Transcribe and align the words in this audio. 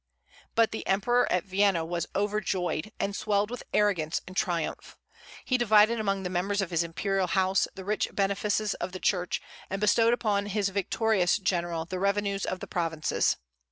But 0.55 0.71
the 0.71 0.87
Emperor 0.87 1.31
at 1.31 1.43
Vienna 1.45 1.85
was 1.85 2.07
overjoyed, 2.15 2.91
and 2.99 3.15
swelled 3.15 3.51
with 3.51 3.61
arrogance 3.71 4.19
and 4.25 4.35
triumph. 4.35 4.97
He 5.45 5.59
divided 5.59 5.99
among 5.99 6.23
the 6.23 6.29
members 6.31 6.59
of 6.59 6.71
his 6.71 6.83
imperial 6.83 7.27
house 7.27 7.67
the 7.75 7.85
rich 7.85 8.07
benefices 8.11 8.73
of 8.73 8.93
the 8.93 8.99
Church, 8.99 9.43
and 9.69 9.79
bestowed 9.79 10.13
upon 10.13 10.47
his 10.47 10.69
victorious 10.69 11.37
general 11.37 11.85
the 11.85 11.99
revenues 11.99 12.45
of 12.47 12.59
provinces. 12.71 13.37